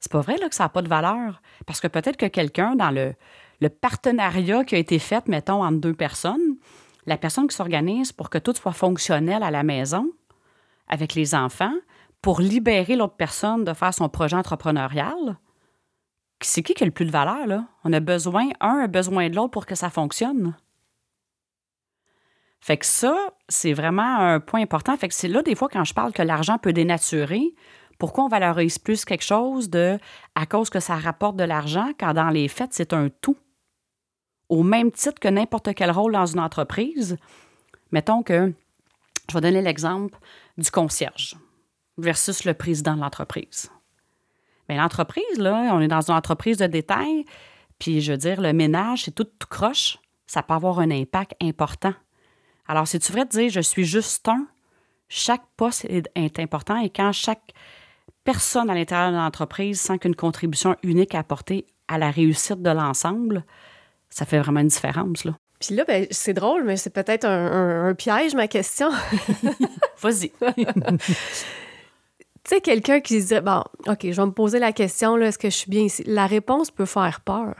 [0.00, 1.42] c'est pas vrai là, que ça n'a pas de valeur.
[1.66, 3.14] Parce que peut-être que quelqu'un, dans le,
[3.60, 6.56] le partenariat qui a été fait, mettons, entre deux personnes,
[7.06, 10.10] la personne qui s'organise pour que tout soit fonctionnel à la maison,
[10.88, 11.74] avec les enfants,
[12.22, 15.38] pour libérer l'autre personne de faire son projet entrepreneurial,
[16.42, 17.66] c'est qui qui a le plus de valeur, là?
[17.84, 20.56] On a besoin, un a besoin de l'autre pour que ça fonctionne.
[22.60, 23.14] Fait que ça,
[23.48, 24.96] c'est vraiment un point important.
[24.96, 27.54] Fait que c'est là, des fois, quand je parle que l'argent peut dénaturer,
[27.98, 29.98] pourquoi on valorise plus quelque chose de
[30.34, 33.36] à cause que ça rapporte de l'argent quand dans les faits, c'est un tout?
[34.50, 37.16] Au même titre que n'importe quel rôle dans une entreprise,
[37.92, 38.52] mettons que,
[39.28, 40.18] je vais donner l'exemple
[40.58, 41.36] du concierge
[41.96, 43.70] versus le président de l'entreprise.
[44.68, 47.24] Bien, l'entreprise, là, on est dans une entreprise de détail,
[47.78, 51.94] puis je veux dire, le ménage, c'est tout, croche, ça peut avoir un impact important.
[52.66, 54.48] Alors, si tu devrais te dire, je suis juste un,
[55.08, 57.52] chaque poste est important et quand chaque
[58.24, 62.70] personne à l'intérieur de l'entreprise sent qu'une contribution unique à apporter à la réussite de
[62.70, 63.44] l'ensemble,
[64.10, 65.24] ça fait vraiment une différence.
[65.24, 65.32] Là.
[65.60, 68.90] Puis là, ben, c'est drôle, mais c'est peut-être un, piège, ma question.
[70.00, 70.30] Vas-y.
[70.30, 70.96] tu
[72.46, 75.38] sais, quelqu'un qui se dit, bon, OK, je vais me poser la question, là, est-ce
[75.38, 76.02] que je suis bien ici?
[76.06, 77.54] La réponse peut faire peur.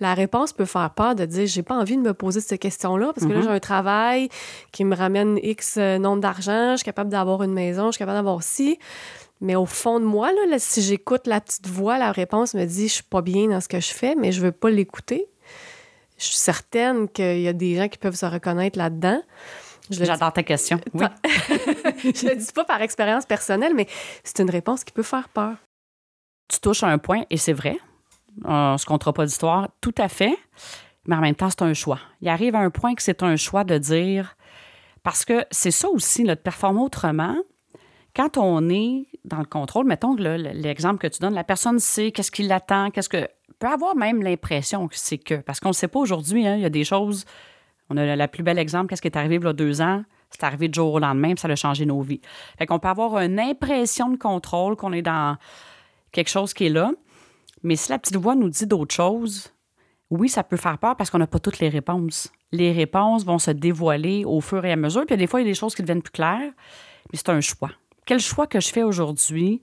[0.00, 3.12] La réponse peut faire peur de dire, j'ai pas envie de me poser cette question-là
[3.14, 3.44] parce que là, mm-hmm.
[3.44, 4.28] j'ai un travail
[4.72, 7.98] qui me ramène X euh, nombre d'argent, je suis capable d'avoir une maison, je suis
[7.98, 8.78] capable d'avoir ci.
[9.42, 12.88] Mais au fond de moi, là, si j'écoute la petite voix, la réponse me dit
[12.88, 15.28] je suis pas bien dans ce que je fais, mais je veux pas l'écouter.
[16.20, 19.22] Je suis certaine qu'il y a des gens qui peuvent se reconnaître là-dedans.
[19.88, 20.78] J'adore ta question.
[20.94, 21.06] Oui.
[21.24, 23.86] je ne le dis pas par expérience personnelle, mais
[24.22, 25.56] c'est une réponse qui peut faire peur.
[26.48, 27.78] Tu touches à un point, et c'est vrai.
[28.44, 30.36] On ne se comptera pas d'histoire, tout à fait.
[31.06, 32.00] Mais en même temps, c'est un choix.
[32.20, 34.36] Il arrive à un point que c'est un choix de dire.
[35.02, 37.36] Parce que c'est ça aussi, de performer autrement
[38.14, 42.30] quand on est dans le contrôle, mettons l'exemple que tu donnes, la personne sait qu'est-ce
[42.30, 43.28] qui l'attend, qu'est-ce que.
[43.60, 45.36] Peut avoir même l'impression que c'est que.
[45.36, 47.24] Parce qu'on ne sait pas aujourd'hui, hein, il y a des choses.
[47.88, 50.04] On a la plus belle exemple, qu'est-ce qui est arrivé il y a deux ans?
[50.30, 52.20] C'est arrivé du jour au lendemain, puis ça a changé nos vies.
[52.58, 55.36] Fait qu'on peut avoir une impression de contrôle, qu'on est dans
[56.12, 56.92] quelque chose qui est là.
[57.62, 59.52] Mais si la petite voix nous dit d'autres choses,
[60.08, 62.32] oui, ça peut faire peur parce qu'on n'a pas toutes les réponses.
[62.52, 65.04] Les réponses vont se dévoiler au fur et à mesure.
[65.06, 66.52] Puis des fois, il y a des choses qui deviennent plus claires,
[67.12, 67.70] mais c'est un choix
[68.10, 69.62] quel choix que je fais aujourd'hui?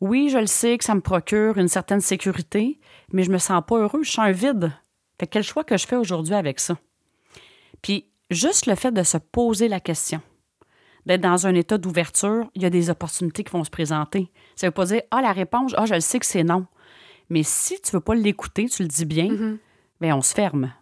[0.00, 2.80] Oui, je le sais que ça me procure une certaine sécurité,
[3.12, 4.72] mais je me sens pas heureux, je sens un vide.
[5.18, 6.76] Fait quel choix que je fais aujourd'hui avec ça?
[7.82, 10.20] Puis, juste le fait de se poser la question,
[11.06, 14.30] d'être dans un état d'ouverture, il y a des opportunités qui vont se présenter.
[14.56, 16.66] Ça ne veut pas dire, ah, la réponse, ah, je le sais que c'est non.
[17.30, 19.58] Mais si tu ne veux pas l'écouter, tu le dis bien, mm-hmm.
[20.00, 20.72] bien, on se ferme.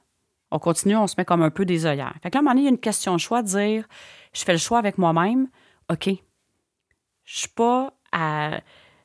[0.50, 2.14] On continue, on se met comme un peu des œillères.
[2.22, 3.48] Fait que là, à un moment donné, il y a une question de choix de
[3.48, 3.88] dire,
[4.32, 5.48] je fais le choix avec moi-même,
[5.90, 6.08] OK,
[7.24, 8.60] je suis pas à.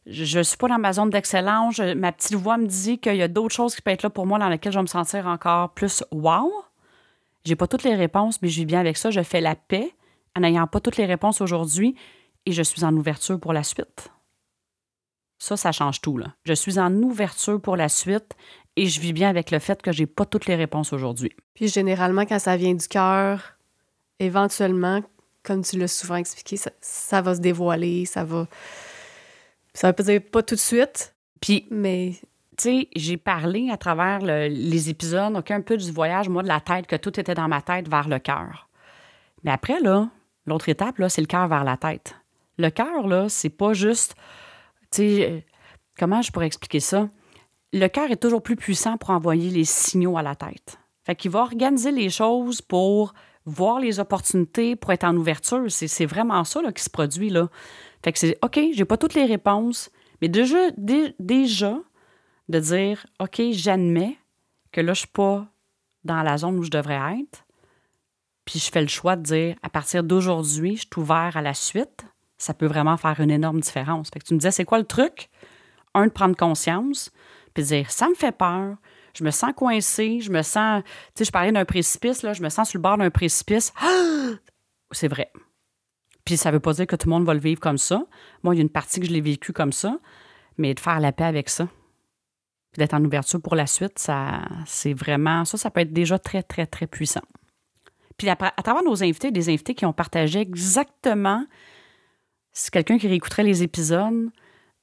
[0.10, 1.80] Je suis pas dans ma zone d'excellence.
[1.80, 4.26] Ma petite voix me dit qu'il y a d'autres choses qui peuvent être là pour
[4.26, 6.52] moi dans lesquelles je vais me sentir encore plus wow.
[7.44, 9.12] J'ai pas toutes les réponses, mais je vis bien avec ça.
[9.12, 9.94] Je fais la paix
[10.36, 11.96] en n'ayant pas toutes les réponses aujourd'hui
[12.46, 14.10] et je suis en ouverture pour la suite.
[15.40, 16.18] Ça, ça change tout.
[16.18, 16.34] Là.
[16.46, 18.36] Je suis en ouverture pour la suite
[18.78, 21.32] et je vis bien avec le fait que j'ai pas toutes les réponses aujourd'hui.
[21.54, 23.58] Puis généralement, quand ça vient du cœur,
[24.20, 25.02] éventuellement,
[25.44, 28.48] comme tu l'as souvent expliqué, ça, va se dévoiler, ça va.
[29.78, 31.16] Ça veut pas dire pas tout de suite.
[31.40, 32.16] Puis, mais.
[32.58, 36.48] Tu sais, j'ai parlé à travers les épisodes, donc un peu du voyage, moi, de
[36.48, 38.68] la tête, que tout était dans ma tête vers le cœur.
[39.44, 40.10] Mais après, là,
[40.48, 42.16] l'autre étape, là, c'est le cœur vers la tête.
[42.58, 44.16] Le cœur, là, c'est pas juste.
[44.90, 45.46] Tu sais,
[46.00, 47.08] comment je pourrais expliquer ça?
[47.72, 50.80] Le cœur est toujours plus puissant pour envoyer les signaux à la tête.
[51.06, 53.14] Fait qu'il va organiser les choses pour
[53.46, 55.66] voir les opportunités pour être en ouverture.
[55.70, 57.30] C'est vraiment ça là, qui se produit.
[57.30, 57.50] Là.
[58.04, 59.90] Fait que c'est OK, j'ai pas toutes les réponses,
[60.22, 61.78] mais déjà, déjà
[62.50, 64.18] de dire OK, j'admets
[64.72, 65.48] que là, je suis pas
[66.04, 67.46] dans la zone où je devrais être.
[68.46, 71.54] Puis je fais le choix de dire à partir d'aujourd'hui, je suis ouvert à la
[71.54, 72.06] suite.
[72.38, 74.10] Ça peut vraiment faire une énorme différence.
[74.14, 75.30] Fait que tu me disais, c'est quoi le truc?
[75.94, 77.12] Un, de prendre conscience,
[77.54, 78.78] puis de dire, ça me fait peur,
[79.16, 82.44] je me sens coincée, je me sens, tu sais, je parlais d'un précipice, là, je
[82.44, 83.74] me sens sur le bord d'un précipice.
[84.92, 85.32] C'est vrai.
[86.28, 88.04] Puis ça veut pas dire que tout le monde va le vivre comme ça.
[88.44, 89.98] Moi, il y a une partie que je l'ai vécu comme ça,
[90.58, 91.70] mais de faire la paix avec ça,
[92.74, 96.20] puis d'être en ouverture pour la suite, ça, c'est vraiment, ça, ça peut être déjà
[96.20, 97.22] très, très, très puissant.
[98.18, 101.46] Puis à, à travers nos invités, des invités qui ont partagé exactement,
[102.52, 104.30] c'est quelqu'un qui réécouterait les épisodes,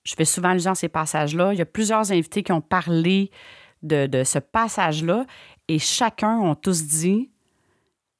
[0.02, 1.52] je fais souvent allusion à ces passages-là.
[1.52, 3.30] Il y a plusieurs invités qui ont parlé
[3.82, 5.26] de, de ce passage-là
[5.68, 7.30] et chacun ont tous dit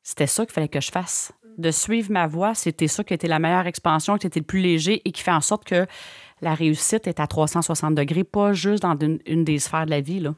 [0.03, 1.33] c'était ça qu'il fallait que je fasse.
[1.59, 4.61] De suivre ma voie, c'était ça qui était la meilleure expansion, qui était le plus
[4.61, 5.87] léger et qui fait en sorte que
[6.41, 10.21] la réussite est à 360 degrés, pas juste dans une, des sphères de la vie.
[10.21, 10.35] Là.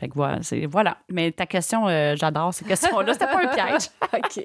[0.00, 0.98] Fait que voilà, c'est, voilà.
[1.08, 3.12] Mais ta question, euh, j'adore ces questions-là.
[3.12, 3.90] C'était pas un piège.
[4.12, 4.44] OK.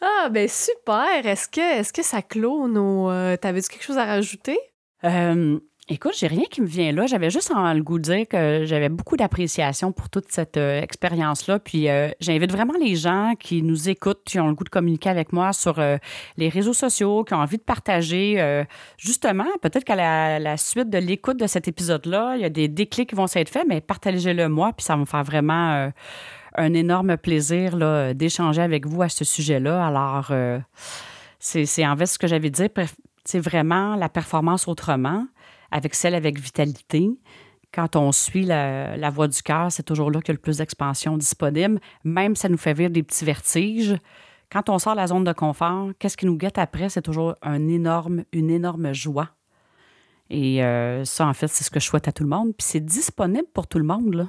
[0.00, 1.24] ah, ben super.
[1.24, 3.10] Est-ce que, est-ce que ça clôt nos.
[3.10, 4.58] Euh, t'avais-tu quelque chose à rajouter?
[5.04, 7.04] Euh, Écoute, j'ai rien qui me vient là.
[7.04, 11.58] J'avais juste le goût de dire que j'avais beaucoup d'appréciation pour toute cette euh, expérience-là.
[11.58, 15.10] Puis euh, j'invite vraiment les gens qui nous écoutent, qui ont le goût de communiquer
[15.10, 15.98] avec moi sur euh,
[16.38, 18.64] les réseaux sociaux, qui ont envie de partager.
[18.96, 23.10] justement, peut-être qu'à la, suite de l'écoute de cet épisode-là, il y a des déclics
[23.10, 25.90] qui vont s'être faits, mais partagez-le moi, puis ça va me faire vraiment
[26.56, 27.76] un énorme plaisir
[28.14, 29.86] d'échanger avec vous à ce sujet-là.
[29.86, 30.32] Alors,
[31.38, 32.68] c'est en fait ce que j'avais dit.
[33.24, 35.26] C'est vraiment la performance autrement
[35.74, 37.10] avec celle avec vitalité.
[37.74, 40.58] Quand on suit la, voie du cœur, c'est toujours là qu'il y a le plus
[40.58, 41.80] d'expansion disponible.
[42.04, 43.96] Même ça nous fait vivre des petits vertiges.
[44.52, 46.88] Quand on sort de la zone de confort, qu'est-ce qui nous guette après?
[46.88, 49.30] C'est toujours énorme, une énorme joie.
[50.30, 52.54] Et euh, ça, en fait, c'est ce que je souhaite à tout le monde.
[52.56, 54.28] Puis c'est disponible pour tout le monde, là.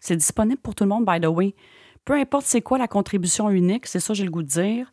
[0.00, 1.54] C'est disponible pour tout le monde, by the way.
[2.06, 4.90] Peu importe c'est quoi la contribution unique, c'est ça j'ai le goût de dire.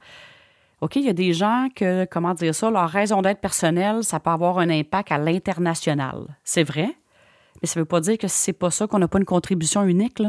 [0.84, 4.20] OK, il y a des gens que, comment dire ça, leur raison d'être personnelle, ça
[4.20, 6.36] peut avoir un impact à l'international.
[6.44, 6.94] C'est vrai,
[7.62, 9.24] mais ça ne veut pas dire que si c'est pas ça qu'on n'a pas une
[9.24, 10.22] contribution unique.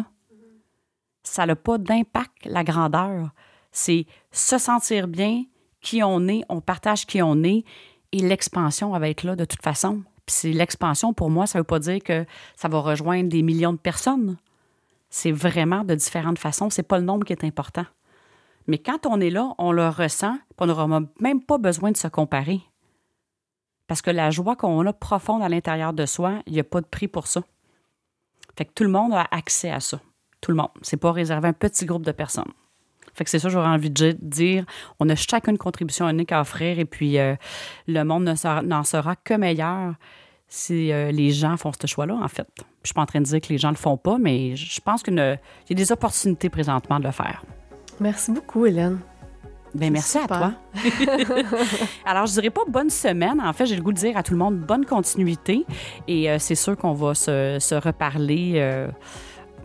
[1.24, 3.30] Ça n'a pas d'impact, la grandeur.
[3.72, 5.42] C'est se sentir bien,
[5.80, 7.64] qui on est, on partage qui on est,
[8.12, 10.04] et l'expansion va être là de toute façon.
[10.24, 13.72] Puis l'expansion, pour moi, ça ne veut pas dire que ça va rejoindre des millions
[13.72, 14.36] de personnes.
[15.10, 16.70] C'est vraiment de différentes façons.
[16.70, 17.86] C'est pas le nombre qui est important.
[18.66, 20.88] Mais quand on est là, on le ressent, on n'aura
[21.20, 22.60] même pas besoin de se comparer.
[23.86, 26.80] Parce que la joie qu'on a profonde à l'intérieur de soi, il n'y a pas
[26.80, 27.42] de prix pour ça.
[28.56, 30.00] Fait que tout le monde a accès à ça.
[30.40, 30.70] Tout le monde.
[30.82, 32.52] C'est pas réservé à un petit groupe de personnes.
[33.14, 34.64] Fait que c'est ça, j'aurais envie de dire.
[34.98, 37.36] On a chacun une contribution unique à offrir et puis euh,
[37.86, 39.94] le monde n'en sera, que meilleur
[40.48, 42.46] si euh, les gens font ce choix-là, en fait.
[42.82, 44.80] Je suis pas en train de dire que les gens le font pas, mais je
[44.80, 45.38] pense qu'il y a
[45.74, 47.42] des opportunités présentement de le faire.
[48.00, 48.98] Merci beaucoup, Hélène.
[49.74, 50.52] Bien, merci à toi.
[52.06, 53.40] Alors, je dirais pas bonne semaine.
[53.40, 55.66] En fait, j'ai le goût de dire à tout le monde bonne continuité.
[56.06, 58.88] Et euh, c'est sûr qu'on va se, reparler euh,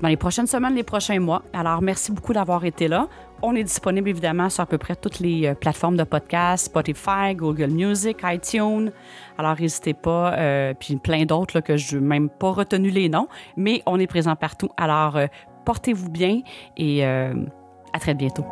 [0.01, 1.43] dans les prochaines semaines, les prochains mois.
[1.53, 3.07] Alors, merci beaucoup d'avoir été là.
[3.41, 7.35] On est disponible évidemment sur à peu près toutes les euh, plateformes de podcast, Spotify,
[7.35, 8.91] Google Music, iTunes.
[9.37, 13.83] Alors, n'hésitez pas, puis plein d'autres que je n'ai même pas retenu les noms, mais
[13.85, 14.69] on est présent partout.
[14.75, 15.17] Alors,
[15.65, 16.41] portez-vous bien
[16.75, 17.05] et
[17.93, 18.45] à très bientôt.